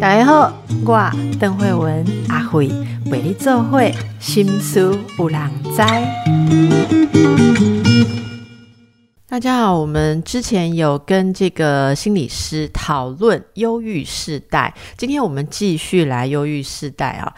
[0.00, 0.52] 大家好，
[0.84, 2.68] 我邓慧文阿慧
[3.10, 5.82] 为你做会心思有人知。
[9.26, 17.34] 大家好，我们之前有跟这个心理师讨论忧郁世代，今天我们继续来忧郁世代啊。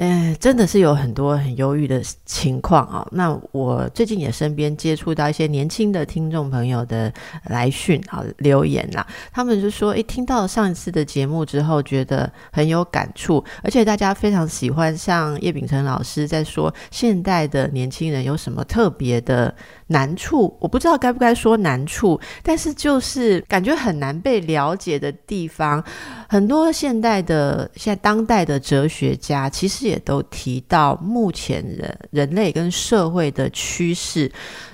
[0.00, 3.06] 哎，真的是有很多很忧郁的情况啊。
[3.12, 7.12] 那我最近也身边接触到一些年轻的听众朋友的
[7.44, 19.54] 来讯啊留言啦，他们就说，诶，听到上一次的节目之后，觉得很有感触，而且大家非常喜欢像叶秉成老师在说，现代的年轻人有什么特别的
[19.88, 20.56] 难处？
[20.60, 25.84] 我不知道该不该说难处，但是就是感觉很难被了解的地方。
[26.26, 34.30] 很多现代的、现在当代的哲学家，其实也都提到，目前人人类跟社会的趋势。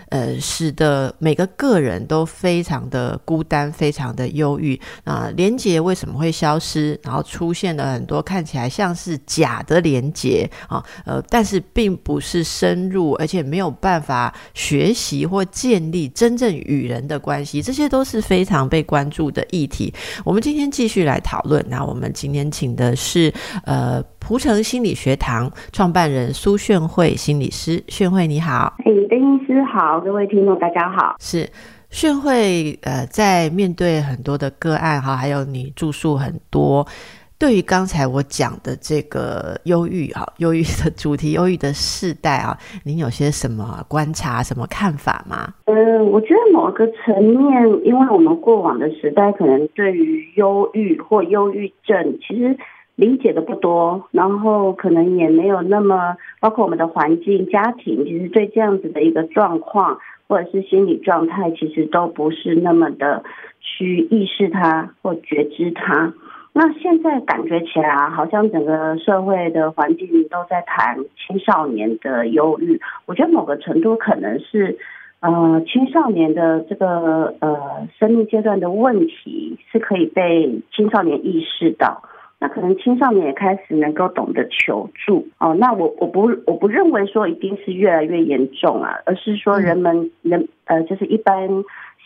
[0.08, 5.28] 呃，使得每个个人都非常的孤单，非常的忧郁啊。
[5.36, 6.96] 连结为什么会消失？
[7.02, 19.92] 然后出现了很多看起来像是假的连结啊，呃，但是并不是深入，而且没有办法学习或建立真正与人的关系，这些都是非常被关注的议题。
[20.24, 21.66] 我们今天继续来讨论。
[21.68, 24.00] 那我们今天请的是呃。
[24.26, 31.14] 蒲城心理学堂创办人苏炫慧心理师，炫慧你好，哎，邓医师好，各位听众大家好。
[31.20, 31.48] 是
[31.90, 36.84] 炫慧，呃，在面对很多的个案哈，还有你住宿很多，
[37.38, 45.54] 对于刚才我讲的这个忧郁哈， 忧郁的主题，忧郁的世代啊，您有些什么观察、什么看法吗？
[45.66, 52.58] 嗯，我觉得某个层面，因为我们过往的时代，可能对于忧郁或忧郁症，其实。
[52.96, 63.22] 理解的不多，然后可能也没有那么，包括我们的环境、家庭，其实对这样子的一个状况或者是心理状态，其实都不是那么的
[63.60, 66.14] 去意识它或觉知它。
[66.54, 72.80] 那现在感觉起来，好像整个社会的环境都在谈青少年的忧郁。
[73.04, 74.78] 我觉得某个程度可能是，
[75.20, 82.02] 呃，青少年的这个呃生命阶段的问题是可以被青少年意识到。
[82.38, 85.54] 那可能青少年也开始能够懂得求助哦。
[85.54, 91.48] 那我我不我不认为说一定是越来越严重啊，而是说人们人呃就是一般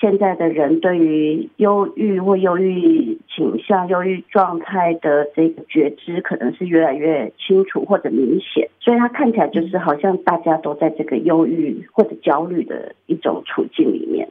[0.00, 14.28] 现在的人对于忧郁或忧郁倾向、忧郁状态的这个觉知，可能是越来越清楚或者明显，所以他看起来就是好像大家都在这个忧郁或者焦虑的一种处境里面。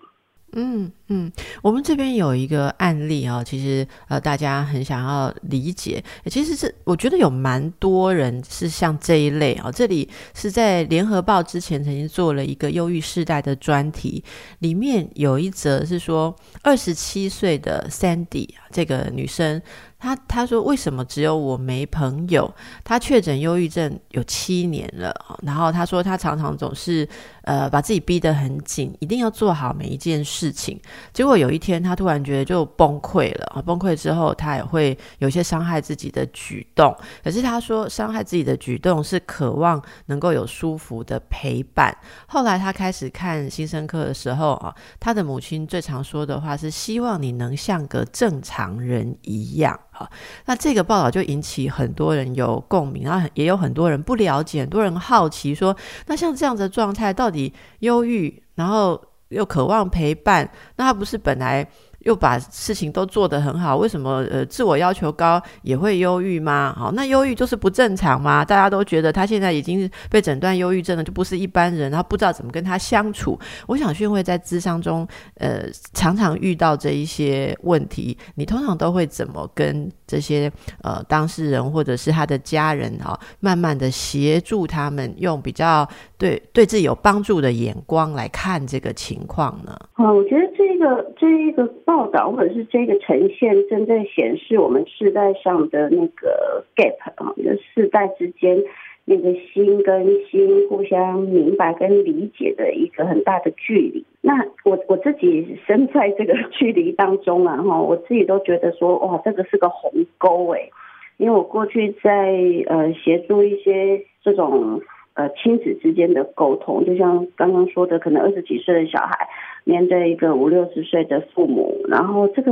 [0.55, 1.31] 嗯嗯，
[1.63, 6.03] 我们这边有一个案例啊，其实呃，大家很想要理解。
[6.27, 9.71] 其实是我觉得有蛮多人是像这一类啊。
[9.71, 14.23] 这里是在联合报之前曾经做了一个忧郁世代的专题，
[14.59, 19.59] 里面有一则是说二十七岁的 Sandy 这个女生。
[20.01, 22.53] 她她说为什么只有我没朋友？
[22.85, 27.05] 她确诊忧郁症有七年了然后她说她常常总是
[27.41, 30.79] 呃把自己逼得很紧，一定要做好每一件事情。
[31.13, 33.61] 结果有一天他突然觉得就崩溃了啊！
[33.61, 36.95] 崩溃之后他也会有些伤害自己的举动。
[37.23, 41.95] 可是他说伤害自己的举动是渴望能够有舒服的陪伴。
[42.27, 49.79] 后来他开始看新生课的时候啊，他的母亲最常说的话是希望你能像个正常人一样。
[49.91, 50.09] 好，
[50.45, 61.67] 那这个报道就引起很多人有共鸣，然后也有很多人不了解，很多人好奇说，那像这样的状态到底忧郁，然后又渴望陪伴，那他不是本来？
[61.99, 66.73] 又把事情都做得很好，为什么呃自我要求高也会忧郁吗？
[66.77, 68.45] 好，那忧郁就是不正常吗？
[68.45, 73.37] 大家都觉得他现在已经被诊断忧郁症了，就不是一般人，然后不知道怎么跟他相处。
[73.67, 75.05] 我想训会在智商中，
[75.35, 80.49] 呃，常常遇到这一些问题，你通常都会怎么跟这些
[80.81, 85.87] 呃当事人或者是他的家人啊，慢慢的协助他们用比较
[86.17, 89.77] 对对自己有帮助的眼光来看这个情况呢？
[89.93, 91.69] 啊，我觉得这个这一个。
[91.89, 98.63] 报道或者是这个呈现，正在显示我们世代上的那个 gap 啊，就世代之间
[99.05, 104.05] 那个心跟心互相明白跟理解的一个很大的距离。
[104.21, 110.69] 那我我自己身在这个距离当中啊，哈，我自己都觉得说，哇，这个是个鸿沟哎，
[111.17, 112.37] 因为我过去在
[112.67, 114.79] 呃协助一些这种。
[115.15, 119.27] 呃，亲子之间的沟通，就像刚刚说的，可能二十几岁的小孩
[119.69, 122.51] 面对一个五六十岁的父母，然后这个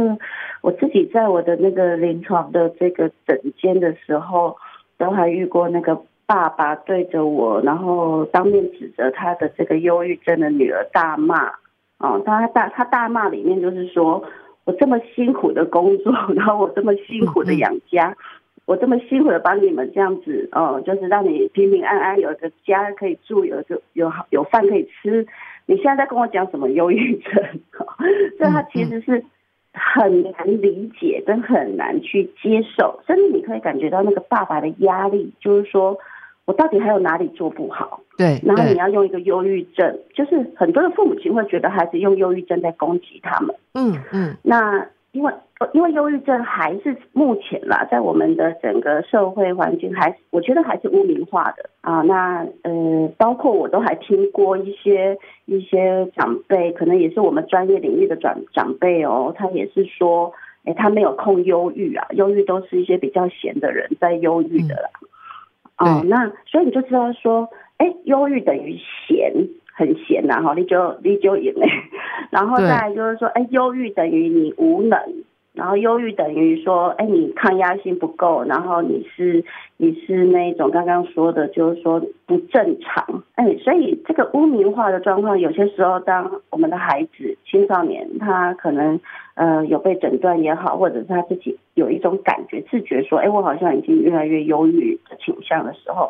[0.62, 4.56] 我自己在我的那个临床的这个诊间的时候，
[4.98, 11.54] 都还遇过那个爸爸对着我，然后当面指责他的这个忧郁症的女儿大骂，
[11.98, 14.24] 哦，他大他大骂里面就是说。
[14.68, 18.14] 我这么辛苦的工作， 然后我这么辛苦的养家，
[18.66, 25.26] 我这么辛苦的帮你们这样子，哦，就是让你平平安安有个家可以住，有一个有好有饭可以吃。
[25.68, 27.34] 你现在在跟我讲什么忧郁症？
[28.40, 29.24] 所以他其实是
[29.72, 36.00] 很难理解跟很难去接受，甚至你可以感觉到那个爸爸的压力，就是说。
[36.48, 38.00] 我到底还有哪里做不好？
[38.18, 43.54] 对，然后你要用一个忧郁症，就是很多的父母亲会觉得孩子用忧郁症在攻击他们。
[43.74, 44.34] 嗯嗯。
[44.44, 44.88] 那
[45.18, 45.34] 因为
[45.74, 52.04] 因为忧郁症还是目前啦，在我们的整个社会环境，还我觉得还是污名化的啊。
[52.04, 60.32] 那呃，包括我都还听过一些一些长辈，可能也是我们专业领域的长长辈哦，他也是说，
[60.66, 64.90] 哎，他没有空忧郁啊，忧郁都是一些比较闲的人在忧郁的啦。
[65.80, 69.34] 哦，那所以你就知道说，哎，忧郁等于闲，
[69.78, 71.68] 很闲呐，哈，你就你就赢嘞。
[72.32, 75.00] 然后再来就是说，哎，忧郁等于你无能，
[75.54, 79.46] 然后忧郁等于说，哎，你抗压性不够，然后你是
[79.78, 89.00] 你是那种刚刚说的，就是说不正常，哎，所以这个污名化的状况，有些时候当我们的孩子、青少年，他可能。
[89.38, 96.10] 呃，有被诊断也好，或者是他自己有一种感觉、自觉，说，哎，我好像已经越来越忧郁的倾向的时候，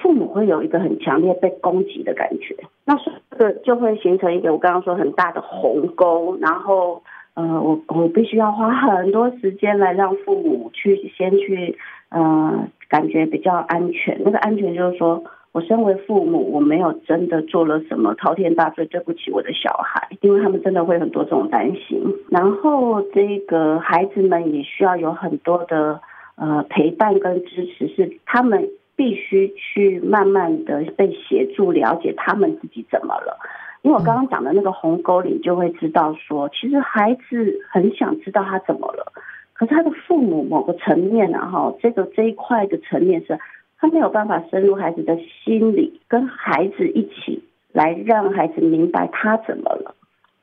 [0.00, 2.96] 父母会有一个很强烈被攻击的感觉，那
[3.30, 7.02] 这个就会形成一个我刚刚说很大的鸿沟，然后，
[7.34, 11.76] 呃，我我必须要花很多时间来让父母去先去，
[12.10, 15.22] 呃，感觉比较安全，那个安全就是说。
[15.52, 22.00] 我身为父母，我没有真的做了什么滔天大罪，对不起我的小孩，因为他们真的会很多这种担心。
[22.28, 26.00] 然后这个孩子们也需要有很多的
[26.36, 28.68] 呃陪伴跟支持，是他们
[29.00, 33.38] 必须去慢慢的被协助了解他们自己怎么了。
[33.80, 39.10] 因为我刚刚讲的那个鸿沟里，就会知道说，其实孩子很想知道他怎么了，
[39.54, 43.38] 可是他的父母某个层面啊，哈，这个这一块的层面是。
[43.82, 47.42] 他没有办法深入孩子的心里，跟孩子一起
[47.72, 49.94] 来让孩子明白他怎么了，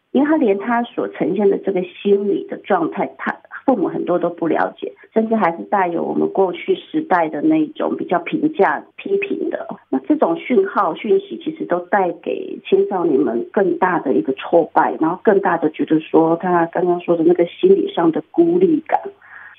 [0.10, 3.38] 因为他连他所呈现的这个心理的状态，他
[3.68, 9.68] 父母很多都不了解，甚至还是带有我们过去时代的那种比较评价、批评的。
[9.90, 18.98] 那这种讯号、讯息，其实都带给青少年们更大的一个挫败，然后更大的觉得说，他刚刚说的那个心理上的孤立感，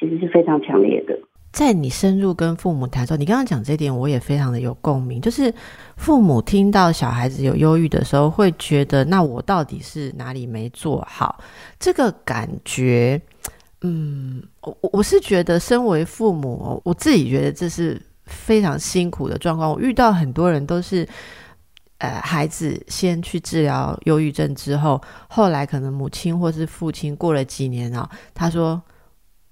[0.00, 1.18] 其实是非常强烈的。
[1.50, 5.20] 在你深入跟父母谈的时候，你刚刚讲这点，我也非常的有共鸣。
[5.20, 5.52] 就是
[5.96, 11.38] 父母听到小孩子有忧郁的时候，会觉得那我到底是哪里没做好？
[11.78, 13.20] 这个感觉，
[13.82, 19.70] 嗯，我我是觉得，身为父母，我自己觉得这是非常辛苦的状况。
[19.70, 21.08] 我遇到很多人都是，
[21.98, 28.82] 呃，孩子先去治疗忧郁症之后，后来可能母亲或是父亲过了几年啊，他说。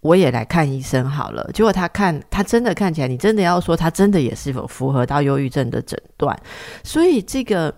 [0.01, 6.39] 我也来看医生好了，结果他看他真的看起来，你真的要说他真的也是否符合到忧郁症的诊断，
[6.85, 7.75] 所以这个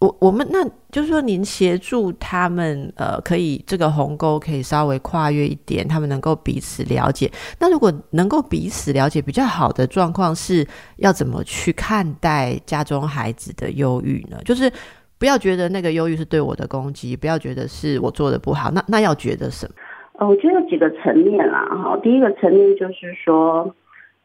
[0.00, 7.30] 我我们那就是说，您协助他们呃，可以这个鸿沟可以稍微跨越一点，他们能够彼此了解。
[7.60, 14.38] 那如果能够彼此了解，比较好的状况是要怎么去看待家中孩子的忧郁呢？
[14.44, 14.72] 就是
[15.18, 19.74] 不要觉得那个忧郁是对我的攻击，不要觉得是我做的不好，那那要觉得什么？
[20.20, 21.98] 呃，我觉得有几个层面啦，哈。
[22.02, 23.74] 第一个层面就是说，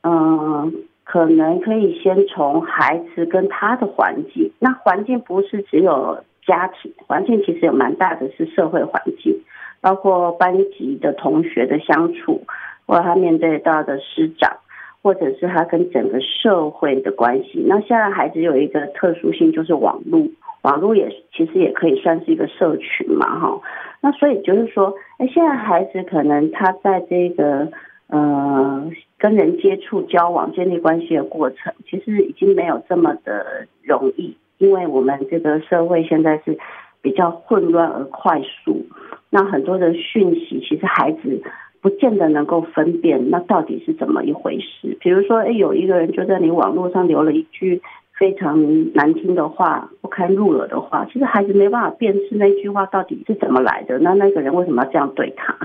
[0.01, 4.51] 嗯，可能可以先从孩子跟他的环境。
[4.59, 9.41] 那环境不是只有家庭环境，其实有蛮大的是社会环境，
[9.81, 12.43] 包括班级的同学的相处，
[12.85, 14.57] 或他面对到的师长，
[15.01, 17.63] 或者是他跟整个社会的关系。
[17.67, 20.27] 那现在孩子有一个特殊性，就是网络，
[20.63, 23.61] 网络也其实也可以算是一个社群嘛，哈。
[24.01, 27.71] 那所以就是说，哎，现在孩子可能他在这个
[28.07, 36.57] 呃跟人接触、交往、建立关系的过程，其实已经没有这么的容易，因为我们这个社会现在是
[37.01, 38.85] 比较混乱而快速，
[39.29, 41.41] 那很多的讯息，其实孩子
[41.81, 44.97] 不见得能够分辨那到底是怎么一回事。
[45.01, 47.81] 比如说，哎，有一个人就在你网络上留了一句。
[48.15, 53.97] 非常难听的话，不堪入耳的话，其实孩子没办法辨识那句话到底是怎么来的。
[53.99, 55.57] 那那个人为什么要这样对他？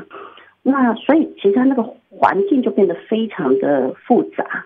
[0.62, 4.64] 那所以其实他那个环境就变得非常的复杂。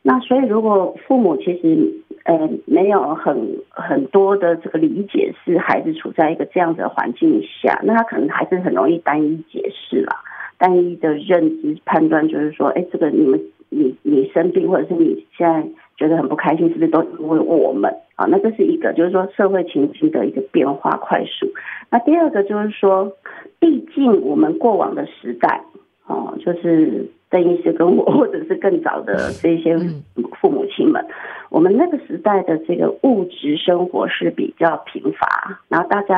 [0.00, 1.92] 那所以如果父母其实
[2.28, 10.12] 呃没有很很多的这个理解，是孩子处在一个这样的环境下，那他可能还是很容易单一解释了，
[10.58, 15.66] 单一的认知判断就是说，哎，这个你们你你生病，或者是你现在。
[15.98, 18.24] 觉得很不开心，是不是都因为我们啊？
[18.30, 21.50] 那这是一个，就是说社会情境的一个变化快速。
[21.90, 23.12] 那第二个就是说，
[23.58, 25.64] 毕竟我们过往的时代，
[26.06, 29.78] 哦，就是邓医师跟我，或者是更早的这些
[30.40, 31.04] 父母亲们，
[31.50, 36.16] 我们那个时代的这个物质生活是比较贫乏，然后大家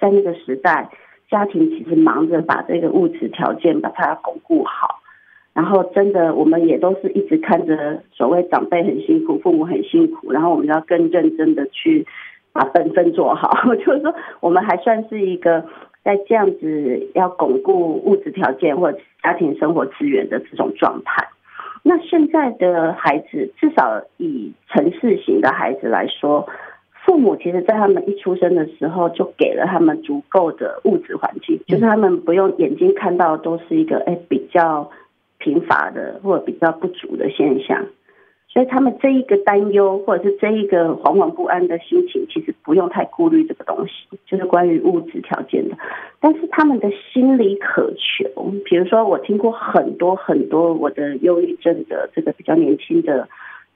[0.00, 0.88] 在那个时代，
[1.30, 5.00] 家庭其实忙着把这个物质条件把它巩固好，
[5.52, 12.06] 然后真的我们也都是一直看着所谓长辈很辛苦，父母很辛苦，然后我们要更认真的去
[12.52, 13.52] 把本分做好，
[13.84, 15.66] 就是说我们还算是一个。
[16.08, 18.90] 在这样子要巩固物质条件或
[19.22, 21.28] 家庭生活资源的这种状态，
[21.82, 26.48] 那现在的孩子，至少以城市型的孩子来说，
[27.04, 34.90] 父母其实在他们一出生的时候就给了他们足够的物质环境，就是他们不用眼睛看到都是一个哎比较
[35.36, 37.84] 贫乏的或者比较不足的现象。
[38.50, 45.76] 所以他们这一个担忧，或者是这一个惶惶不安的心情，其实不用太顾虑这个东西，就是关于物质条件的。
[46.18, 53.28] 但是他们的心理渴求，比如说我听过很多很多我的忧郁症的这个比较年轻的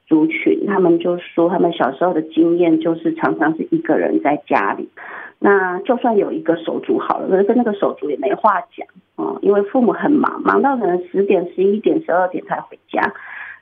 [0.09, 4.89] 族群，他们就说他们小时候的经验就是常常是一个人在家里，
[5.39, 8.87] 那就算有一个手足好了，可是跟那个手足也没话讲
[9.17, 13.13] 啊，因为父母很忙，忙到可能十点、十一点、十二点才回家。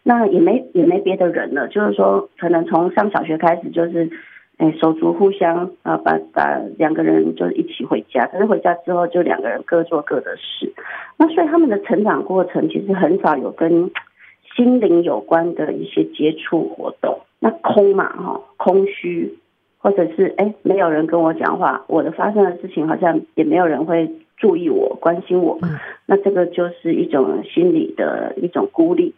[0.02, 4.10] 那也没也没别的人了，就是说，可能从上小学开始，就是，
[4.56, 10.72] 哎，手足互相啊，把把两个人就是一起回家，可是回家之后就两个人各做各的事，
[11.18, 13.90] 那所以他们的成长过程其实很少有跟
[14.56, 17.20] 心灵有关的一些接触活动。
[17.38, 19.38] 那空嘛，哈，空虚，
[19.78, 25.58] 或者是哎，没有人跟我讲话，我的发生的事情好像也没有人会注意我、关心我，
[26.06, 29.14] 那这个就是一种心理的一种孤立。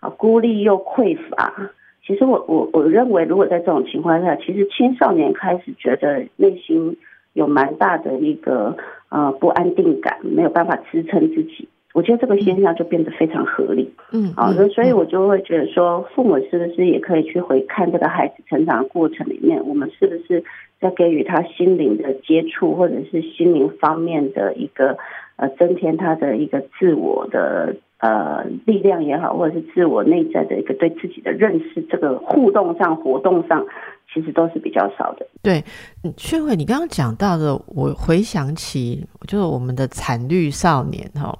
[0.00, 1.72] 啊，孤立又匮乏。
[2.06, 6.96] 其实我我我认为，如果在这种情况下，其实青少年开始觉得内心
[7.34, 8.76] 有蛮大的一个
[9.10, 11.68] 呃不安定感，没有办法支撑自己。
[11.92, 13.92] 我觉得这个现象就变得非常合理。
[14.12, 20.44] 嗯，好，那所以我就会觉得说，父母是不是也可以去回看这个孩子成长的过程里面，我们是不是
[20.80, 24.96] 在给予他心灵的接触，或者是心灵方面的一个
[25.36, 27.76] 呃增添他的一个自我的。
[28.00, 33.66] 呃，力量也好，或者是自我内在的一个对自己的认识，这个互动上、活动上，
[34.14, 35.26] 其实都是比较少的。
[35.42, 35.64] 对，
[36.16, 41.36] 薛慧，你刚刚讲到的，我回想起，就是我们的惨绿少年哈。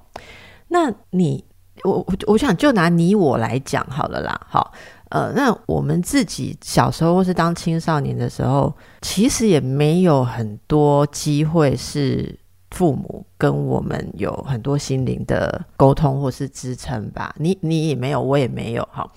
[0.67, 1.41] 那你，
[1.85, 4.37] 我我我想就拿你我来讲好了啦。
[4.49, 4.73] 好，
[5.11, 12.37] 呃，那我们自己小时候或是当青少年的时候，其实也没有很多机会是。
[12.71, 19.09] 父母跟我们有很多心灵的沟通或是支撑吧，你你也没有，我也没有哈。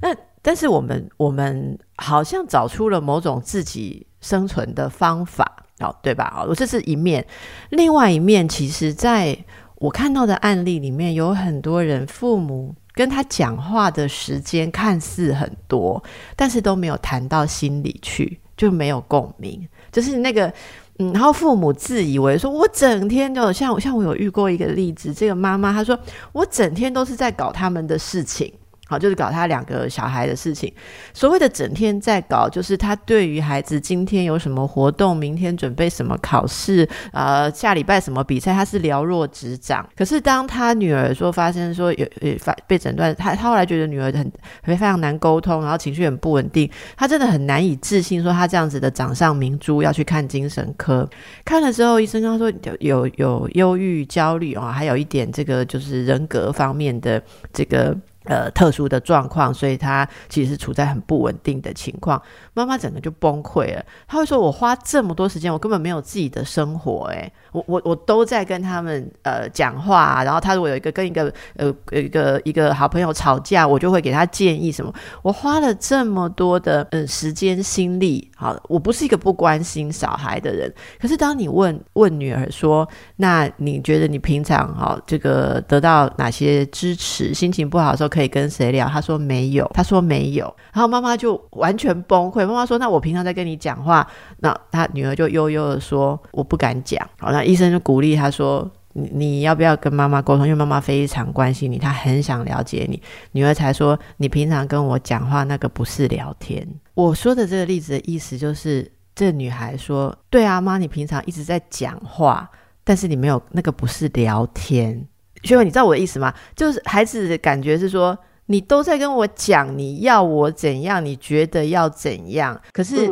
[0.00, 6.44] 那但是我们我们好像找出了某种自己生存的方法，哦，对吧？
[6.46, 7.26] 哦，这是一面，
[7.70, 9.36] 另外一面，其实在
[9.76, 16.02] 我看到的案例里面，有很多人父母跟他讲话的时间看似很多，
[16.36, 20.52] 但是都没有谈到心里去，就没有共鸣，就是那个。
[21.00, 25.98] 嗯，然后父母自以为说，我整天就像像我有遇过一个例子，这个妈妈她说，
[26.32, 28.52] 我整天都是在搞他们的事情。
[28.90, 30.72] 好，就是搞他两个小孩的事情。
[31.14, 39.88] 所谓的整天在搞，就是他对于孩子今天有什么活动，明天准备什么考试，呃，下礼拜什么比赛，他是了若指掌。
[39.96, 51.08] 可是当他女儿说发生说有呃发被诊断，他他后来觉得女儿很非常难沟通，然后情绪很不稳定，他真的很难以置信说他这样子的掌上明珠要去看精神科。
[51.44, 57.96] 看了之后，医生跟他说有有忧郁、焦虑啊，还有一点这个就是人格方面的这个。
[58.30, 62.22] 呃，特殊的状况，所以他其实处在很不稳定的情况。
[62.54, 70.22] 妈妈整个就崩溃了，他会说：“我花这么多时间，我根本没有自己的生活，诶，我我我都在跟他们呃讲话。
[70.22, 74.92] 然后他如果有一个跟一个呃一个一个好朋友吵架，我就会给他建议什么。
[75.22, 80.70] 我花了这么多的嗯时间心力，好，我不是一个不关心小孩的人。
[81.00, 87.32] 可是当你问问女儿说，那你觉得你平常哈这个得到哪些支持？
[87.32, 88.10] 心情不好的时候。
[88.10, 88.88] 可以跟谁聊？
[88.88, 92.44] 他说没有，他说没有，然后妈妈就完全崩溃。
[92.44, 94.04] 妈妈说：“那我平常在跟你讲话，
[94.38, 100.46] 那他女儿就悠悠的说我不敢讲。”好，那医生就鼓励他说：“你你要不要跟妈妈沟通？
[100.46, 112.50] 因为妈妈非常关心你，她很想了解你。”女儿才说：“你平常跟我讲话那个不是聊天。”我说的这个例子的意思就是，这女孩说：“对啊，妈，你平常一直在讲话，
[112.84, 115.08] 但是你没有那个不是聊天。”
[115.44, 116.34] 学伟，你知道我的意思吗？
[116.54, 123.10] 就是孩子的感觉是说，你都在跟我讲你要我怎样，你觉得要怎样，可是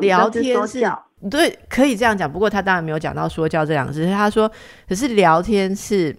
[0.00, 0.84] 聊天是
[1.30, 2.30] 对，可以这样讲。
[2.30, 4.50] 不过他当然没有讲到说教这两个字，他说，
[4.88, 6.14] 可是聊天是，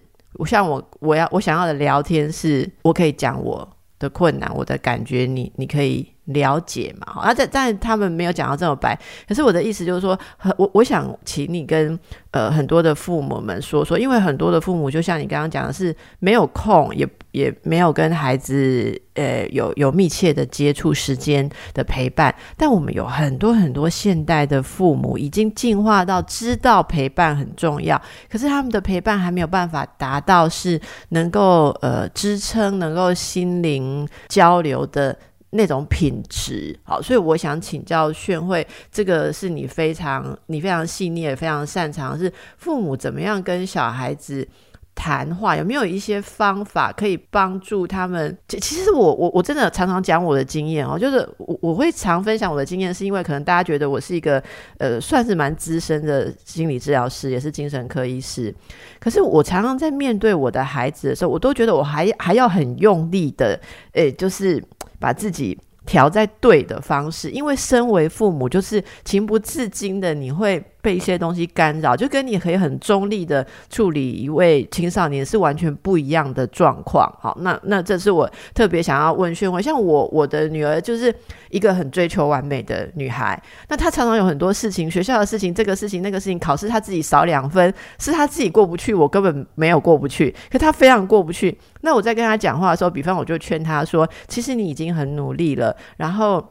[0.46, 6.06] 像我我要我想要的聊天是，我可以讲我的困难，我的感觉，你你可以。
[6.28, 7.12] 了解嘛？
[7.12, 8.98] 好，但但他们没有讲到这么白。
[9.26, 10.18] 可是我的意思就是说，
[10.56, 11.98] 我我想请你跟
[12.32, 22.34] 呃很多的父母们说说，因为很多的父母就像你刚刚讲的是没有空，也也没有跟孩子呃有有密切的接触时间的陪伴。
[22.56, 35.16] 但我们有很多很多现代的父母已经进化到知道陪伴很重要，可是他们的陪伴还没有办法达到是能够呃支撑、能够心灵交流的。
[35.50, 44.46] 那种品质，好，所以我想请教炫慧，这个是你非常你非常细腻也非常擅长，是父母怎么样跟小孩子
[44.94, 48.36] 谈话，有没有一些方法可以帮助他们？
[48.46, 54.42] 其其实我我我真的常常讲我的经验哦，就是我我会常分享我的经验，是因为可能大家觉得我是一个
[54.76, 58.54] 呃算是蛮资深的心理治疗师，也是精神科医师，
[59.00, 63.58] 可是我常常在面对我的孩子的时候，我都觉得我还还要很用力的，
[63.92, 64.62] 诶，就是。
[64.98, 70.64] 把自己调在对的方式，因为身为父母，就是情不自禁的，你会。
[70.80, 77.12] 被一些东西干扰，就跟你可以很中立的处理一位青少年是完全不一样的状况。
[77.20, 81.14] 好，那那这是我特别想要问炫慧，像我我的女儿就是
[81.50, 91.58] 一个很追求完美的女孩，那她常常有很多事情，学校的事情，这个事情那个事情，考试她自己少两分，是她自己过不去，我根本没有过不去，可她非常过不去。
[91.80, 96.44] 那我在跟她讲话的时候，比方我就劝她说，其实你已经很努力了，然后。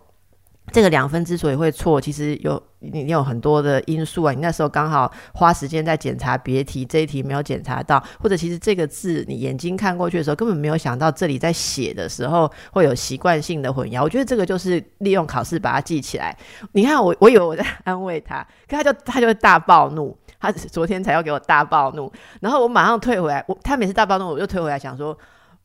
[0.71, 4.33] 这个两分之所以会错，其实有你你有很多的因素啊。
[4.33, 14.03] 你那时候刚好花时间在检查别题，这一题没有检查到，或者其实这个字你眼睛看过去的时候，根本没有想到这里在写的时候会有习惯性的混淆。
[14.03, 16.37] 我觉得这个就是利用考试把它记起来。
[16.73, 20.15] 你看我，我以为我在安慰他，可他就他就会大暴怒。
[20.39, 23.43] 他昨天才要给我大暴怒，然后我马上退回来。
[23.47, 25.17] 我他每次大暴怒，我就退回来想说。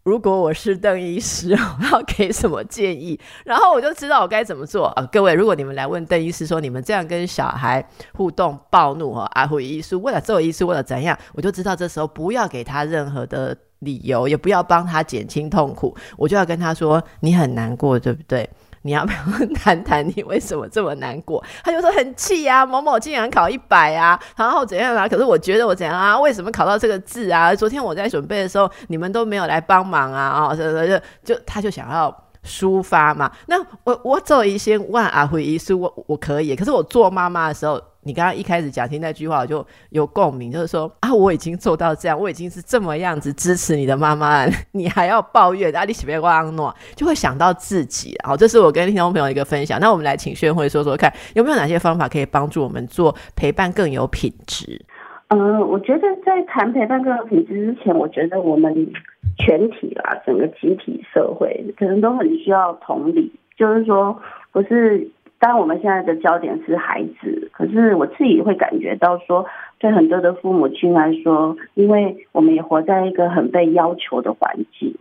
[0.05, 3.19] 如果我是邓医师，我要给什么建议？
[3.47, 5.09] 然后我就知道我该怎么做啊！
[5.13, 18.51] 各位，如果你们来问邓医师说你们这样跟小孩互动暴怒哈，阿虎医师为了做医师为了怎样，我就知道这时候不要给他任何的理由，也不要帮他减轻痛苦，我就要跟他说你很难过，对不对？
[18.83, 21.43] 你要不要谈谈你为什么这么难过？
[21.65, 25.09] 他就说很气啊，某某竟然考一百啊，然后怎样啊？
[25.09, 26.19] 可是我觉得我怎样啊？
[26.19, 27.55] 为什么考到这个字啊？
[27.55, 30.49] 昨天我在准备的时候，你们都没有来帮忙啊！
[30.49, 33.31] 啊，就就就他就想要抒发嘛。
[33.47, 36.57] 那我我做一些万阿回遗书，我我可以。
[36.57, 37.83] 可是我做妈妈的时候。
[38.05, 45.85] 你刚刚一开始讲听那句话，我就有共鸣，就是说啊，我已经做到这样，我已经是这么样子支持你的妈妈， 你还要抱怨啊？
[45.85, 46.75] 你喜不喜欢诺？
[46.97, 48.19] 就会想到自己。
[48.25, 49.79] 好，这是我跟听众朋友一个分享。
[49.79, 54.85] 那我们来请宣慧说说看，有没有哪些方法可以帮助我们做陪伴更有品质？
[55.33, 58.93] 嗯，我觉得在谈陪伴这个品质之前，我觉得我们
[59.39, 64.21] 全体啦，整个集体社会可能都很需要同理，就是说
[64.53, 65.09] 不是。
[65.39, 69.45] 当，我们现在的焦点是孩子，可是我自己会感觉到说，
[69.81, 74.95] 对很多的父母亲来说，因为我们也活在一个很被要求的环境。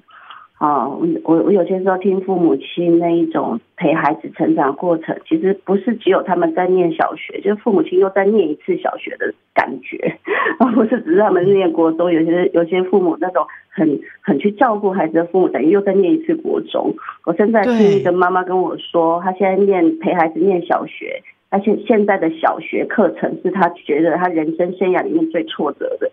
[0.62, 10.20] 啊，我我我有些时候听父母亲那一种陪孩子成长过程，其实不是只有他们在念小学，就是父母亲又在念一次小学的感觉，
[10.60, 12.12] 而 不是只是他们念国中。
[12.12, 16.94] 有些有些父母那种很很去照顾孩子的父母，等于又在念一次国中。
[17.26, 26.12] 我现在听一个妈妈跟我说，她现在念陪孩子念小学，而且现在的小学课程是她觉得她人生生涯里面最挫折的，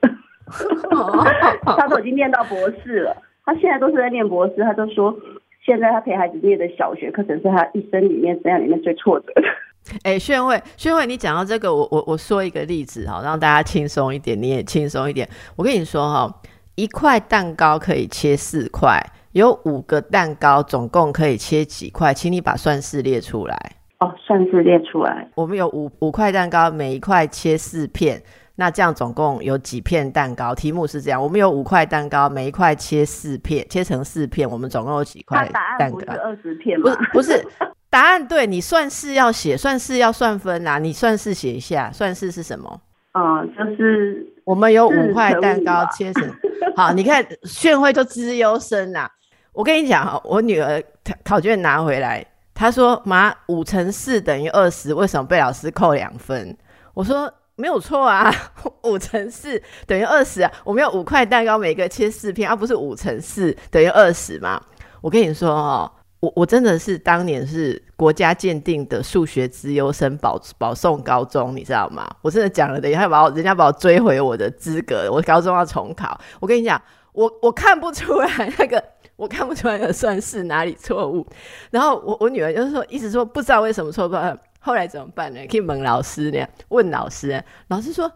[1.76, 3.14] 她都已经念到博士了。
[3.48, 5.16] 他现在都是在念博士，他都说
[5.64, 9.42] 现在他陪孩子念的小学课程是他一生里面生涯里面最挫折的。
[10.04, 15.26] 哎，炫慧，炫慧，你讲到这个，我我我说一个例子哈，让大家轻松一点，你也轻松一点。
[15.56, 16.30] 我跟你说哈，
[16.74, 19.00] 一块蛋糕可以切四块，
[19.32, 22.12] 有五个蛋糕，总共可以切几块？
[22.12, 23.56] 请你把算式列出来。
[24.00, 25.26] 哦，算式列出来。
[25.34, 28.22] 我们有五五块蛋糕，每一块切四片。
[28.60, 30.52] 那这样总共有几片蛋糕？
[30.52, 35.98] 题目是这样：我们有五块蛋糕，每一块切四片，切成四片，我们总共有几块蛋糕？
[35.98, 36.92] 不是二十片吗？
[37.12, 37.72] 不是，不是。
[37.88, 40.80] 答案对，你算式要写，算式要算分啊！
[40.80, 42.80] 你算式写一下，算式是什么？
[43.14, 46.28] 嗯，就是我们有五块蛋糕切成。
[46.74, 49.08] 好，你看炫慧就资优生呐。
[49.52, 56.56] 我跟你讲哈，我女儿考考卷拿回来，她说：“妈，五乘四等于二十，为什么被老师扣两分？”
[56.92, 57.32] 我说。
[57.58, 58.32] 没有错啊，
[58.84, 60.50] 五乘四等于二十啊。
[60.64, 64.62] 我们有五块蛋糕，每个切四片，而不是五乘四等于二十嘛？
[65.00, 65.90] 我跟你说哦，
[66.20, 72.08] 我我真的是当年是国家鉴定的数学资优生保保送高中，你知道吗？
[72.22, 76.18] 我真的讲了，等一下把我人家把我追回我的资格，我高中要重考。
[76.38, 76.80] 我跟你讲，
[77.12, 78.82] 我我看不出来那个，
[79.16, 81.26] 我看不出来那个算式哪里错误。
[81.70, 84.14] 然后我我女儿就是说，一直说不知道为什么错，不
[84.58, 85.40] 后来怎么办呢？
[85.50, 86.46] 可以问老师呢？
[86.68, 88.10] 问老师，老师说。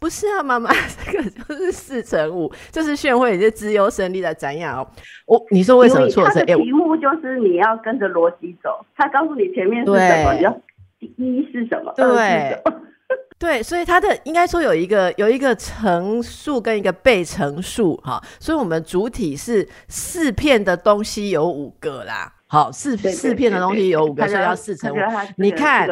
[0.00, 0.70] 不是啊，妈妈，
[1.04, 4.88] 这个就是四乘五，就是炫慧这资优胜利的展演哦。
[5.26, 6.24] 我你说为什么错？
[6.24, 10.58] 他的题目就是你要跟着逻辑走，他告诉你前面是什么，你要
[11.00, 12.58] 一是什么，对，
[13.38, 24.98] 对，所以它的应该说有一个有一个乘数跟一个被乘数哈，所以我们主体是四片的东西有五个啦，好，四四片的东西有五个，所以要四乘五。
[25.36, 25.88] 你看，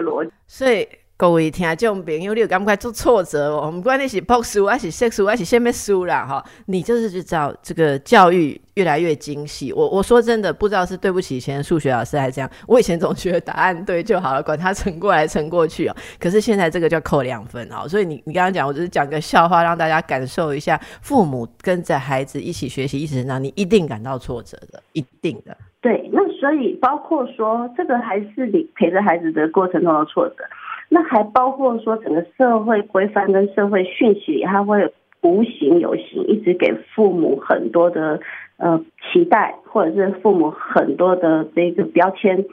[0.49, 0.89] 所以。
[1.21, 3.67] 各位听众朋友，你有感觉做挫折哦？
[3.67, 9.73] 我们管你是博书还是识书还是什么书啦，哈，你就是去找这个教育越来越精细。
[9.73, 12.49] 我我说真的，不知道是对不起以前的数学老师还是这样。
[12.69, 15.97] 我以前总觉得答案对就好了，管他乘过来乘过去哦。
[16.21, 17.89] 可是现在这个就扣两分哦。
[17.89, 25.57] 所以你你刚刚讲，我只是讲个笑话，让大家感受一下，父母跟着孩子一起学习，一直成长，你一定感到挫折的，一定的。
[25.81, 30.37] 对，那所以包括说，这个还是你陪着孩子的过程中的挫折。
[30.89, 38.21] 那还包括说，整个社会规范跟社会讯息，它会无形有形，一直给父母很多的
[38.57, 42.45] 呃期待，或者是父母很多的这个标签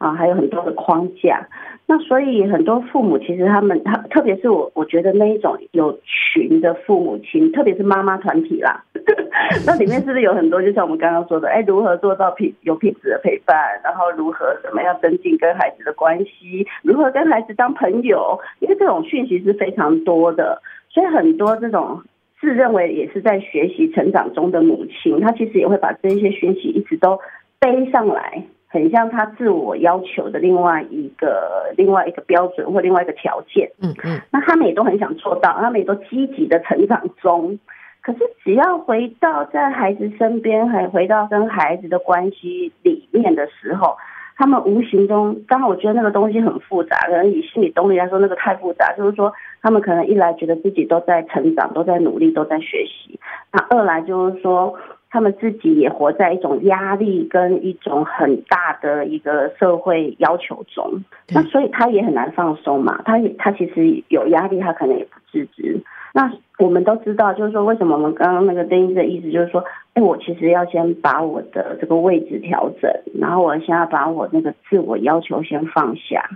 [0.00, 1.46] 啊，还有很多的框架。
[1.86, 8.82] 那所以很多父母其实他们，他特别是我，我觉得那一种有群的父母亲，特别是妈妈团体啦，
[9.66, 22.00] 那里面是不是有很多，就像我们刚刚说的，哎，如何做到品有品质的陪伴，然后如何怎么样增进跟孩子的关系，如何跟孩子当朋友，因为这种讯息是非常多的，所以很多这种
[22.40, 27.18] 自认为也是在学习成长中的母亲，她其实也会把这些讯息一直都
[27.58, 28.44] 背上来。
[28.72, 37.58] 很像他自我要求的另外一个另外一个标准或另外一个条件，嗯嗯，那他们也都很想做到，他们也都积极的成长中。
[38.00, 43.96] 可是只要回到在孩子身边，还回到跟孩子的关系里面的时候，
[44.36, 48.94] 他们无形中，刚好我觉得那个东西很复杂，可能以心理动力来说，那个太复杂。
[48.96, 53.18] 就是说，他们可能一来觉得自己都在成长，都在努力，都在学习；
[53.52, 54.78] 那二来就是说。
[55.10, 63.02] 他们自己也活在一种压力跟一种很大的一个社会要求中，那所以他也很难放松嘛。
[63.04, 65.82] 他他其实有压力，他可能也不自知。
[66.12, 76.28] 那我们都知道，就是说为什么我们刚刚那个邓医的意思就是说，哎，我其实要先把我的这个位置调整，然后我先要把我那个自我要求先放下。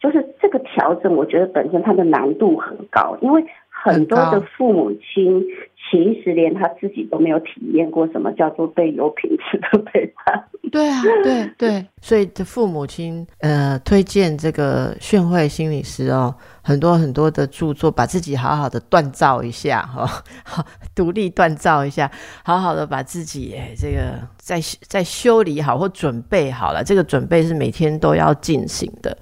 [0.00, 5.44] 就是这个调整，我觉得本身它的难度很高，因为很多的父母亲。
[5.90, 10.44] 其实连他自己都没有体验过什么叫做被有品质的陪伴。
[10.70, 16.32] 对啊，对对， 所以的父母亲呃推荐这个炫慧心理师哦，
[16.62, 20.06] 很多很多的著作，把自己好好的锻造一下哈，
[20.44, 22.08] 好独立锻造一下，
[22.44, 29.16] 好好的把自己这个在在修理好或准备好了，这个准备是每天都要进行的。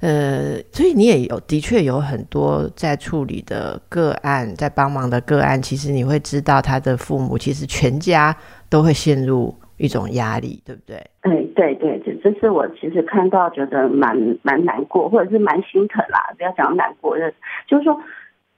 [0.00, 8.34] 呃，所以你也有的确有很多在处理的个案，在帮忙的个案，其实你会知道他的父母其实全家
[8.68, 10.96] 都会陷入一种压力，对不对？
[11.20, 16.32] 哎，对对，这这是我其实看到觉得蛮蛮难过，或者是蛮心疼啦。
[16.36, 17.16] 不要讲难过，
[17.68, 18.00] 就是说。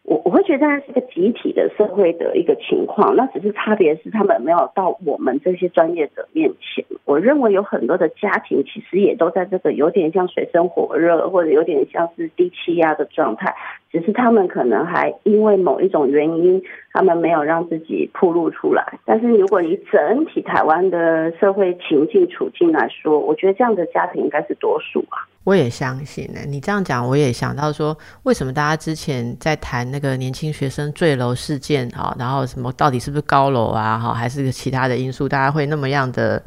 [0.04, 6.84] 我我会觉得它是一个集体的社会的一个情况，那只是差别是他们没有到我们这些专业者面前。
[7.04, 13.54] 我认为有很多的家庭其实也都在这个有点像水深火热，或者有点像是低气压的状态，
[13.92, 16.60] 只是他们可能还因为某一种原因，
[16.92, 18.98] 他们没有让自己铺露出来。
[19.04, 25.30] 但是如果你整体台湾的社会情境处境来说，我觉得这样的家庭应该是多数啊。
[25.44, 36.40] 我也相信呢，你这样讲，我也想到说，为什么大家之前在谈那个年轻学生坠楼事件啊，然后什么到底是不是高楼啊哈，还是其他的因素，大家会那么样的，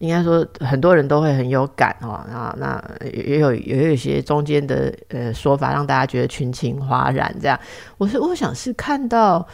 [0.00, 2.82] 应该说很多人都会很有感哈，啊，那
[3.14, 7.58] 也有也有一些中间的呃说法，让大家觉得群情哗然这样。
[7.96, 9.46] 我是我想是看到。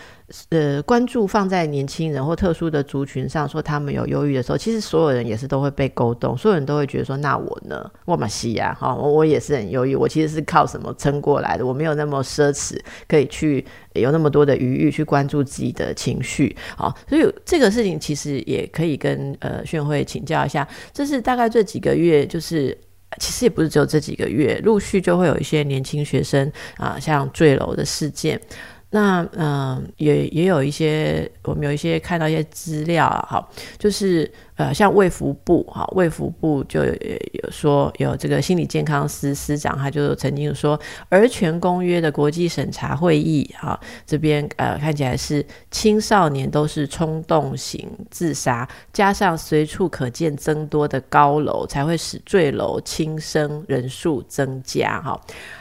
[0.50, 7.88] 呃，关注放在年轻人或特殊的族群上，说他们有忧郁的时候，其实所有人也是都会被勾动，所有人都会觉得说，那我呢？
[8.04, 11.64] 我嘛西呀，哈，我我也是很忧郁，我其实是靠什么撑过来的？
[11.64, 13.64] 我没有那么奢侈，可以去
[14.00, 22.76] 有那么多的余裕去关注自己的情绪，好，所以这个事情其实也可以跟呃炫慧请教一下，这是大概这几个月，就是
[23.18, 28.40] 其实也不是只有这几个月，陆续就会有一些年轻学生啊，像坠楼的事件。
[28.96, 40.80] 那嗯，也也有一些，我们有一些看到一些资料啊，哈，就是呃，像卫福部哈，卫福部就有有说有这个心理健康司司长，他就曾经说，
[41.10, 55.20] 儿权公约的国际审查会议哈，这边呃看起来是青少年都是冲动型自杀，加上随处可见增多的高楼，才会使坠楼轻生人数增加哈。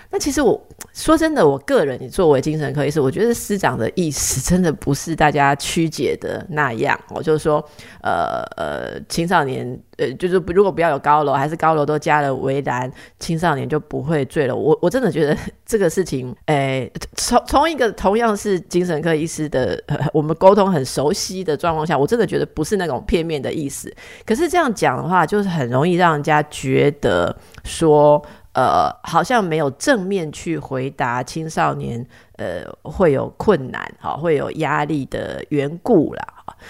[0.09, 0.61] 那其实我
[0.93, 6.97] 说真的，我个人你作为精神科医师，我觉得师长的意思真的不是大家曲解的那样。
[7.09, 7.63] 我就是说，
[8.01, 12.89] 呃呃，青少年呃，就是如果不要有高楼，还是高楼都加了围栏，
[13.19, 14.55] 青少年就不会坠了。
[14.55, 19.81] 我我真的觉得这个事情，诶，从从一个同样是精神科医师的，
[20.13, 23.93] 我们沟通很熟悉的状况下，我真的觉得不是那种片面的意思。
[24.25, 28.23] 可是这样讲的话，就是很容易让人家觉得说。
[28.55, 32.03] 呃，好像没有正面去回答青少年
[32.37, 36.25] 呃会有困难哈，会有压力的缘故啦。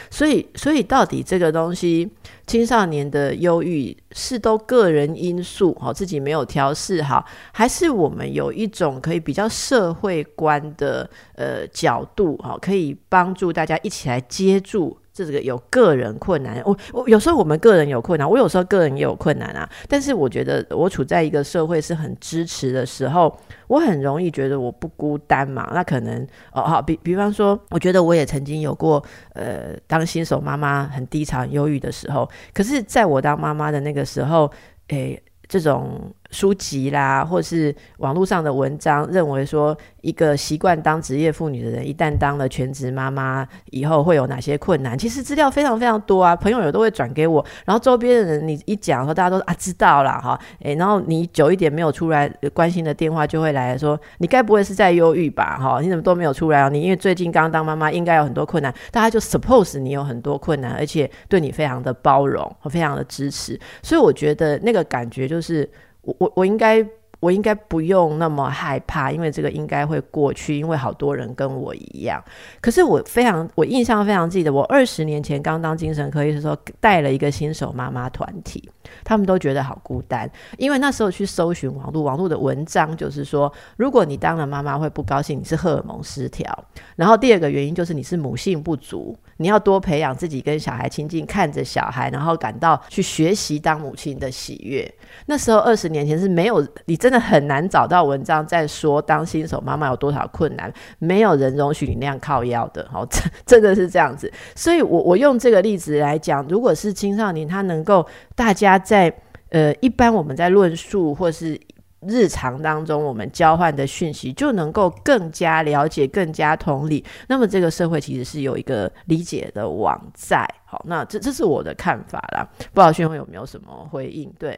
[0.10, 2.10] 所以，所以到底这个东西，
[2.48, 14.98] 青少年的忧郁是都个人因素哈，自己没有调试好，还是我们有一种可以比较社会观的呃角度哈，可以帮助大家一起来接住。
[15.15, 19.67] 这个有个人困难，我我有时候我们个人有困难，我有时候个人也有困难啊。
[19.88, 23.34] 但是我觉得我处在一个社会是很支持的时候，
[23.67, 25.71] 我很容易觉得我不孤单嘛。
[25.73, 29.01] 那可能哦好，比比方说，我觉得我也曾经有过
[29.32, 32.30] 呃当新手妈妈很低潮、忧郁的时候。
[32.54, 34.51] 可是在我当妈妈的那个时候，
[34.89, 36.13] 诶，这种。
[36.31, 44.97] 书籍啦，或是网络上的文章，认为说一个习惯当职业妇女的人，一旦当了全职妈妈以后会有哪些困难？
[44.97, 55.57] 其实资料非常非常多啊，朋友有都会转给我，然后周边的人你一讲说，大家都啊知道了哈，诶，然后你久一点没有出来关心的电话就会来说，你该不会是在忧郁吧？
[55.57, 56.69] 哈，你怎么都没有出来啊？
[56.69, 65.69] 你因为最近刚当妈妈，应该有很多困难，大家就 suppose 你有很多困难，而且对你非常的包容和非常的支持，所以我觉得那个感觉就是。
[66.06, 66.86] 我我我应该
[67.20, 72.24] 我应该不用那么害怕，因为这个应该会过去，因为好多人跟我一样。
[72.62, 78.70] 可是我非常我印象非常记得，我二十年前刚当精神科医生的时候，带了一个新手妈妈团体，
[79.04, 86.54] 他们都觉得好孤单，因为那时候去搜寻网络网络的文章，就是说，如果你当了妈妈会不高兴，你是荷尔蒙失调，
[86.96, 89.18] 然后第二个原因就是你是母性不足。
[89.38, 94.89] 你要多培养自己跟小孩亲近，看着小孩，然后感到去学习当母亲的喜悦。
[95.26, 102.88] 那时候二十年前是没有，你真的很难找到文章在说当新手妈妈有多少困难，没有人容许你那样靠腰的。
[102.91, 104.32] 好，真 真的是这样子。
[104.56, 109.13] 所以，我我用这个例子来讲，如果是青少年，他能够大家在
[109.50, 111.60] 呃，一般我们在论述或是。
[112.08, 117.04] 日常当中，我们交换的讯息就能够更加了解、更加同理。
[117.28, 120.48] 那么，这个社会其实是有一个理解的网在。
[120.65, 122.48] 好，那这这是我的看法啦。
[122.58, 124.32] 不知道宣辉有没有什么回应？
[124.39, 124.58] 对，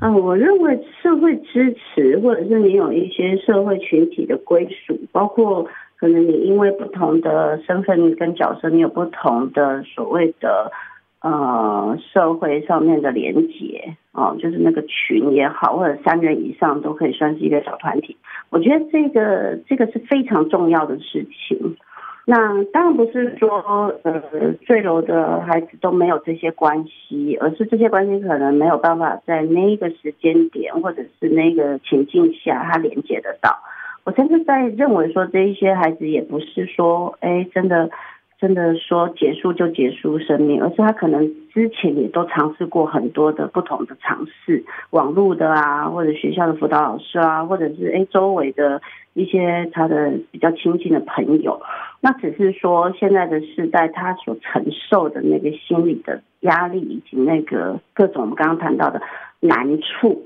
[0.00, 10.70] 嗯，我认为社会支持，或者是你有一些社会群体的归属，包括可能你因为不同的身份跟角色，你有不同的所谓的。
[11.24, 18.16] 呃，社会上面的连结哦，就是那个群也好，或者三人以上都可以算是一个小团体。
[18.50, 21.76] 我觉得这个这个是非常重要的事情。
[22.26, 33.58] 那当然不是说呃坠楼的孩子都没有这些关系，而是这些关系可能没有办法在那个时间点或者是那个情境下他连接得到。
[34.04, 37.88] 我甚至在认为说这一些孩子也不是说哎真的。
[38.42, 48.82] 真的说结束就结束生命，而是他可能之前也都尝试过很多的不同的尝试，网络的啊，或者学校的辅导老师啊，或者是诶周围的
[49.14, 51.62] 一些他的比较亲近的朋友。
[52.00, 59.00] 那只是说现在的时代，他所承受的那个心理的压力，以及那个各种我们刚刚谈到的
[59.38, 60.20] 难处，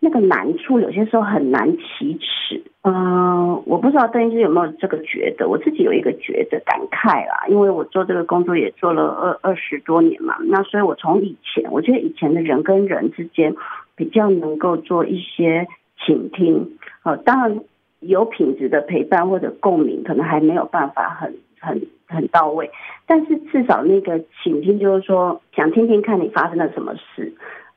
[0.00, 2.62] 那个难处有些时候很难启齿。
[2.82, 13.54] 嗯，我不知道邓医师有没有这个觉得，我自己有一个觉得感慨啦，因为我做这个工作也做了二二十多年嘛，那所以我从以前，我觉得以前的人跟人之间
[13.96, 15.66] 比较能够做一些
[16.04, 17.60] 倾听，呃，当然
[17.98, 22.70] 有品质的陪伴或者共鸣，可能还没有办法很很很到位，
[23.04, 27.32] 但是至少那个倾听就是说，想听听看你发生了什么事。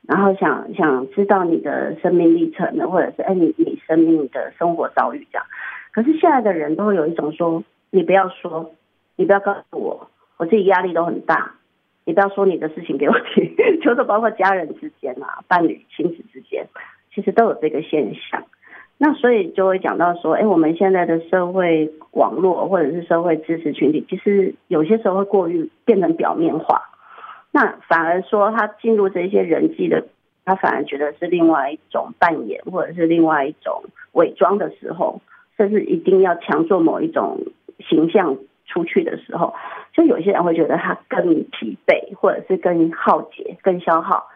[0.08, 5.46] 然后想想知道你的生命历程呢，或者是哎你你生命的生活遭遇这样，
[5.92, 8.72] 可是现在的人都会有一种说，你不要说，
[9.16, 10.08] 你不要告诉我，
[10.38, 11.54] 我自己压力都很大，
[12.04, 16.66] 你不要说你的事情给我听，就是包括家人之间啊，伴侣、亲子之间，
[17.14, 18.42] 其实都有这个现象。
[19.02, 26.89] 那所以就会讲到说，哎，我们现在的社会网络或者是社会支持群体，其实有些时候会过于变成表面化，
[27.52, 30.06] 那反而说他进入这些人际的，
[30.44, 35.20] 他反而觉得是另外一种扮演或者是另外一种伪装的时候，
[35.56, 37.40] 甚至一定要强做某一种
[37.88, 38.36] 形象
[38.66, 39.54] 出去的时候，
[39.92, 44.28] 就有些人会觉得他更疲惫，或者是更耗竭、更消耗。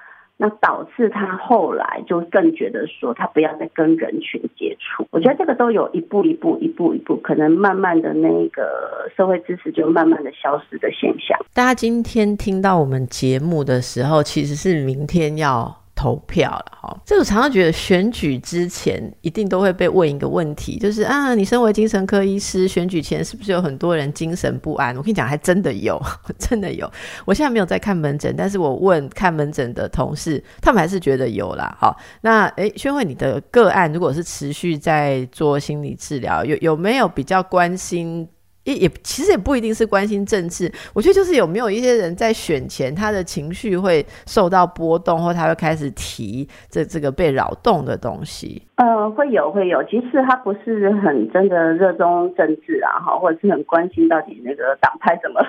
[0.44, 5.07] 那导致他后来就更觉得说，他不要再跟人群接触。
[5.11, 11.38] 我觉得这个都有一步一步、一步一步，可能慢慢的那个社会支持就慢慢的消失的现象。
[11.54, 15.84] 大家今天听到我们节目的时候，其实是明天要。
[16.05, 24.95] 投票了哈，这我常常觉得选举之前一定都会被问一个问题，就是啊，你身为精神科医师，选举前是不是有很多人精神不安？
[24.95, 25.99] 我跟你讲，还真的有，
[26.38, 26.90] 真的有。
[27.25, 31.75] 我现在没有在看门诊，但是我问看门诊的同事，他们还是觉得有啦。
[31.81, 38.29] 好，那诶，宣慧，你的个案如果是持续在做心理治疗，有有没有比较关心？
[38.64, 48.62] 也也其实也不一定是关心政治，我觉得就是有没有一些人在选前，他的情绪会受到波动，或他会开始提这这个被扰动的东西。
[48.77, 55.40] 呃，会有会有，其实他不是很真的热衷政治啊，哈，或者是很关心到底那个党派怎么，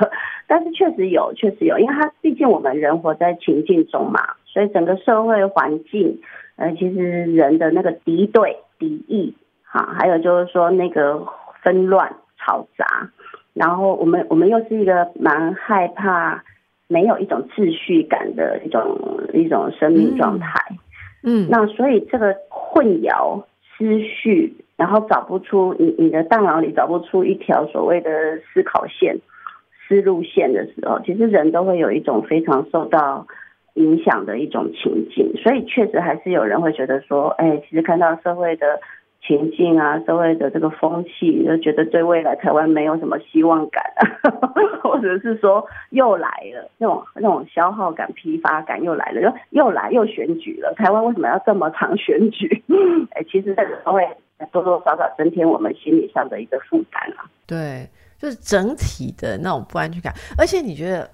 [0.45, 6.19] 但是确实有，确实有，因为他毕竟我们人活在情境中嘛，所以整个社会环境，
[6.57, 11.25] 呃，其实人的那个敌对、敌意，哈，还有就是说那个
[11.63, 12.13] 纷乱。
[12.39, 13.09] 嘈杂，
[13.53, 16.43] 然后我们我们又是一个蛮害怕
[16.87, 18.99] 没有一种秩序感的一种
[19.33, 20.59] 一种生命状态，
[21.23, 23.43] 嗯，那所以这个混淆
[23.77, 29.17] 思绪，然后找不出你你的大脑里找不出一条所谓的思考线、
[29.87, 33.25] 思路线的时候，其实人都会有一种非常受到
[33.73, 38.79] 影响的一种情境，所以确实还是有人会觉得说，哎，其实看到社会的。
[39.25, 50.73] 情境啊，社会的这个风气，就觉得对未来台湾没有什么希望感，啊 或者是说又来了那种那种消耗感、疲乏感又来了，又又来又选举了。
[50.75, 52.63] 台湾为什么要这么常选举？
[53.15, 54.01] 哎，其实这个都会
[54.51, 57.25] 多多少少增添我们心理上的一个负担啊。
[57.47, 60.13] 对，就是整体的那种不安全感。
[60.37, 61.09] 而且你觉得，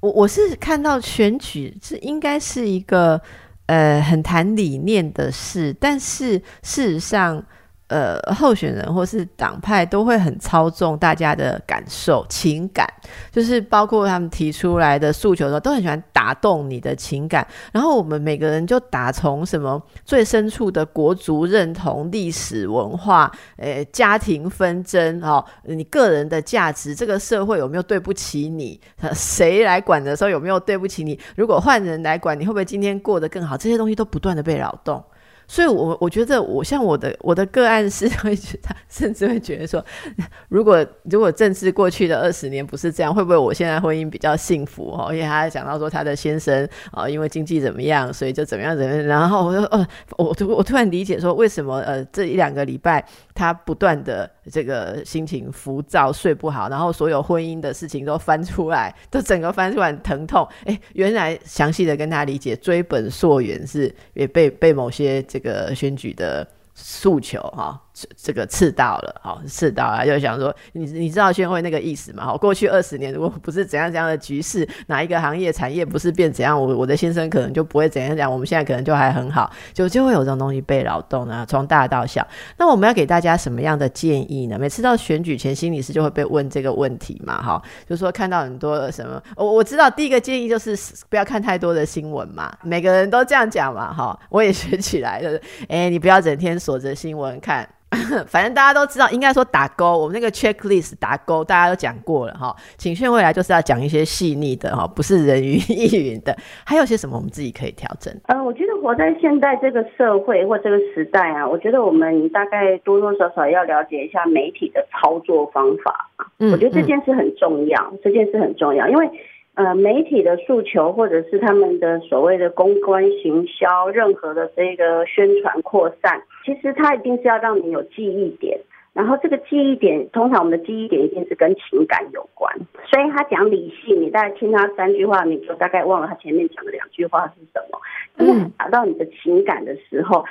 [0.00, 3.20] 我我是看到选举是应该是一个。
[3.66, 7.44] 呃，很谈理念的事，但是事实上。
[7.92, 12.86] 呃，候选人或是党派都会很操纵大家的感受、情感，
[13.30, 17.46] 就是包括他们提出来的诉求的时候，都很喜欢打动你的情感。
[17.70, 28.80] 然后我们每个人就打从什么最深处的国族认同、历史文化、呃家庭纷争哦，你个人的价值，这个社会有没有对不起你？
[29.12, 31.20] 谁来管的时候有没有对不起你？
[31.36, 33.54] 如果换人来管，你会不会今天过得更好？
[33.54, 35.04] 这些东西都不断的被扰动。
[35.46, 39.84] 所以，我我觉得，我像我的我的个案是会觉得，甚至会觉得说，
[40.48, 45.12] 如果如果政治过去的二十年不是这样，会不会我现在婚姻比较幸福哦？
[45.12, 49.06] 因为他讲到说他的先生啊，因为经济怎么样，所以就怎么样怎么样。
[49.06, 60.46] 然后我说，呃，我突我突然理解说，为什么呃这一两个礼拜他不断的这个心情浮躁，睡不好，然后所有婚姻的事情都翻出来，都整个翻出来疼痛。
[60.64, 65.42] 哎，原来详细的跟他理解，追本溯源是也被被某些这。
[65.42, 67.78] 个选举的诉求哈。
[68.16, 70.04] 这个刺到了，好刺到啊！
[70.04, 72.24] 就想说，你你知道宣会那个意思吗？
[72.24, 78.30] 好，过去二十年如果不是怎样怎样的局势，哪一个行业产业不是变怎样，我我的先生可能就不会怎样讲。
[78.30, 82.26] 我们现在可能就还很好，就就会有这种东西被扰动呢，从大到小。
[82.56, 84.58] 那我们要给大家什么样的建议呢？
[84.58, 90.76] 每次到选举前，心理师就会被问这个问题嘛，哈，就说看到很多什么，我我知道第一个建议就是
[91.08, 95.38] 不要看太多的新闻嘛，每个人都这样讲嘛，哈，我也学起来了，
[95.68, 97.68] 哎，你不要整天锁着新闻看。
[98.26, 99.98] 反正大家都知道，应该说打勾。
[99.98, 102.54] 我们那个 checklist 打勾，大家都讲过了哈。
[102.76, 106.34] 请炫未来就是要讲一些细腻的哈，不是人云亦云的。
[106.64, 108.12] 还有些什么我们自己可以调整？
[108.28, 116.10] 呃，我觉得活在现在这个社会或这个时代啊，我觉得我们大概多多少少要了解一下媒体的操作方法。
[116.38, 119.10] 嗯，我觉得这件事很重要，这件事很重要，因为。
[119.54, 128.60] 呃，媒体的诉求，或者是他们的所谓的公关行销，任何的这个宣传扩散，其实它一定是要让你有记忆点。
[128.94, 132.54] 然后这个记忆点，通常我们的记忆点一定是跟情感有关。
[132.90, 137.80] 所以他讲理性，你大概听他三句话，你就大概忘了他前面讲的两句话是什么。
[138.18, 140.26] 嗯，打到你的情感的时候，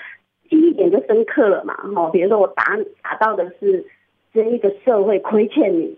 [0.47, 1.73] 记忆点就深刻了嘛。
[1.73, 3.83] 哈，比如说我打打到的是
[4.33, 5.95] 这一个社会亏欠你。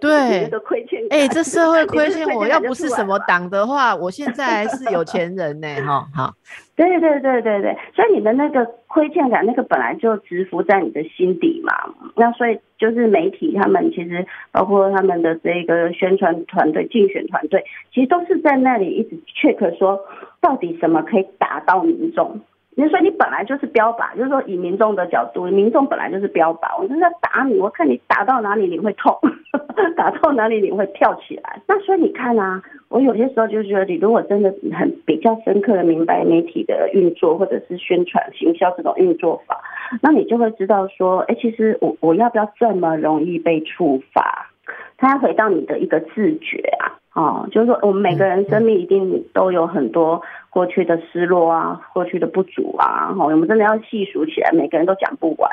[0.00, 6.34] 对，那个亏欠哎，这社会亏欠，我要不是什么党的话，我现在还是有钱人呢，哈，好。
[6.76, 11.72] 对对对对对，所以你的那个亏欠感，那个本来就直伏在你的心底嘛。
[12.16, 19.98] 那所以就是媒体他们其实包括他们的这个宣传团队、竞选团队，其实都是在那里一直 check 说，
[20.42, 22.42] 到底什么可以打到民众。
[22.78, 29.18] 你说你本来就是标靶，就是说以民众的角度，民众本来就是标靶，我就是要打你，我看你打到哪里你会痛，
[29.96, 31.62] 打到哪里你会跳起来。
[31.66, 39.58] 那所以你看啊，我有些时候就觉得，你如果真的很比较深刻的明白媒体的运作，或者是宣传行销这种运作法，
[40.02, 44.50] 那你就会知道说，哎，其实我我要不要这么容易被触发？
[44.98, 46.92] 它要回到你的一个自觉啊。
[47.16, 50.20] 哦，就是说，我们每个人生命一定都有很多
[50.56, 55.50] 过去的失落啊，过去的不足啊，哈，我们真的要细数起来，每个人都讲不完。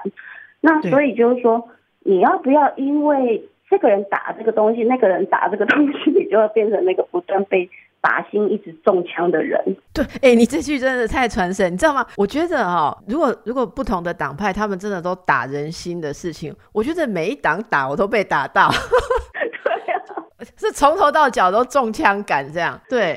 [0.62, 1.68] 那所以就是说，
[2.06, 7.70] 你要不要因为这个人打这个东西，那个人打这个东西，你就要变成那个不断被。
[8.06, 9.58] 打心一直中枪的人，
[9.93, 12.06] 对，哎，你这句真的太传神，你知道吗？
[12.18, 18.70] 我觉得哈，如果如果不同的党派，他们真的都打人心的事情，我觉得每一党打我都被打到，
[19.64, 20.04] 对啊，
[20.58, 23.16] 是从头到脚都中枪感这样，对，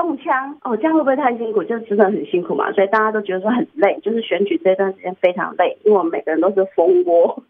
[0.00, 1.62] 中枪哦，这样会不会太辛苦？
[1.62, 7.42] 就真的很辛苦嘛，所以大家都觉得说很累，就是选举这段时间非常累，因为我们每个人都是蜂窝，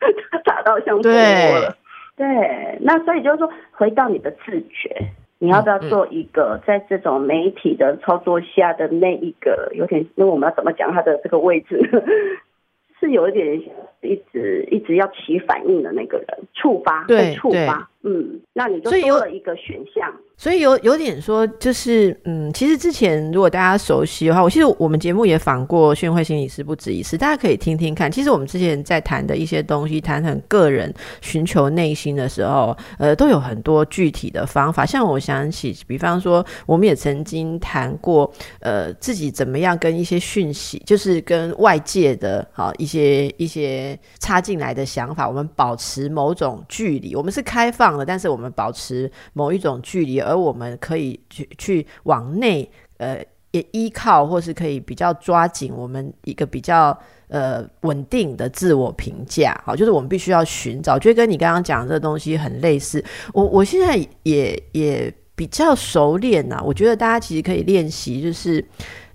[0.45, 1.77] 打到像蜂窝了，
[2.17, 5.13] 对，那所以就是说，回到你的自觉。
[5.43, 11.81] 你要不要做一个在这种媒体的操作下的那一个有点，因为我们要怎么讲他的这个位置，
[13.01, 13.59] 是有一点
[14.03, 20.11] 一直一直要起反应的那个人触发被触发，嗯，那你就多了一个选项。
[20.37, 28.11] 所以有有点说，就是嗯，其实之前如果大家熟悉的话，我其实我们节目也访过宣慧心理师不止一次，大家可以听听看。
[28.11, 30.91] 其实我们之前在谈的一些东西，谈很个人
[31.21, 34.87] 寻求内心的时候，呃，都有很多具体的方法。
[34.87, 47.15] 像我想起，比方说，我们也曾经谈过，呃，自己怎么样跟一些讯息，就是跟外界的啊一些一些插进来的想法，我们保持某种距离。
[47.15, 50.21] 我们是开放但是我们保持某一种距离。
[50.21, 56.97] 而我们可以去去往内，呃，也依靠或是可以比较抓紧我们一个比较
[57.29, 63.03] 呃稳定的自我评价，好，就是我们必须要寻找，就跟你刚刚讲的这东西很类似。
[63.33, 68.65] 我我现在也也比较熟练呐，我觉得大家其实可以练习，就是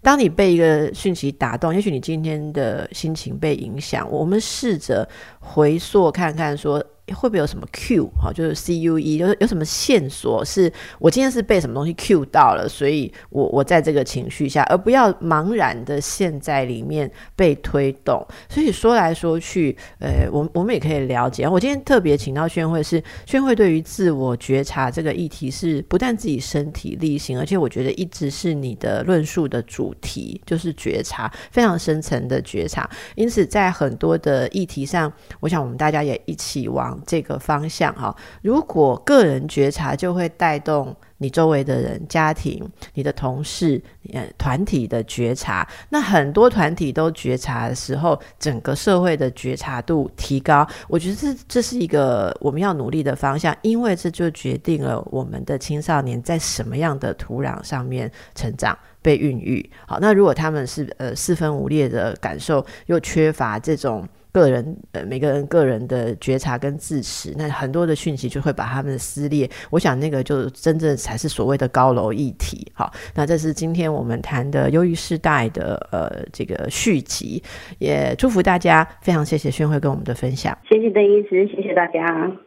[0.01, 5.07] 当你被一个讯息打动，也许你今天的心情被影响，我们试着
[5.45, 6.83] 回溯看看说。
[7.13, 18.25] 会不会有什么 Q 哈，就是 C U E，就是有什么线索是我今天是被什么东西 Q 到了，所以我我在这个情绪下，而不要茫然的陷在里面被推动。
[18.49, 21.47] 所以说来说去，呃，我我们也可以了解。
[21.47, 32.89] 我今天特别请到宣慧，是宣慧对于自我觉察这个议题是不但自己身体力行，而且我觉得一直是你的论述的主题，就是觉察非常深层的觉察。
[33.13, 36.99] 因此在很多的议题上，我想我们大家也一起往。
[37.05, 43.81] 这个方向哈，如果个人觉察就会带动你周围的人、家庭、你的同事、
[44.11, 59.69] 呃团体的觉察，那很多团体都觉察的时候，整个社会的觉察度提高，我觉得这这是一个我们要努力的方向，因为这就决定了我们的青少年在什么样的土壤上面成长、被孕育。
[59.87, 64.07] 好，那如果他们是呃四分五裂的感受，又缺乏这种。
[64.35, 69.49] 个人呃，每个人个人的觉察跟自持，那很多的讯息就会把他们撕裂。
[69.69, 72.69] 我想那个就真正才是所谓的高楼一体。
[72.73, 77.41] 好，那这是今天我们谈的忧郁世代的呃这个续集，
[77.79, 78.85] 也祝福大家。
[79.01, 82.45] 非常谢谢宣慧跟我们的分享，谢谢邓医师，谢谢大家。